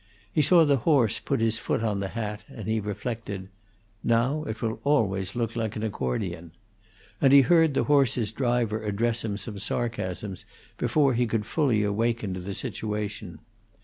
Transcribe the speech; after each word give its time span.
He 0.33 0.41
saw 0.41 0.65
the 0.65 0.77
horse 0.77 1.19
put 1.19 1.41
his 1.41 1.59
foot 1.59 1.83
on 1.83 1.99
the 1.99 2.07
hat, 2.07 2.43
and 2.47 2.67
he 2.67 2.79
reflected, 2.79 3.49
"Now 4.03 4.43
it 4.45 4.59
will 4.59 4.79
always 4.83 5.35
look 5.35 5.55
like 5.55 5.75
an 5.75 5.83
accordion," 5.83 6.53
and 7.21 7.31
he 7.31 7.41
heard 7.41 7.75
the 7.75 7.83
horse's 7.83 8.31
driver 8.31 8.83
address 8.83 9.23
him 9.23 9.37
some 9.37 9.59
sarcasms 9.59 10.43
before 10.79 11.13
he 11.13 11.27
could 11.27 11.45
fully 11.45 11.83
awaken 11.83 12.33
to 12.33 12.39
the 12.39 12.55
situation. 12.55 13.41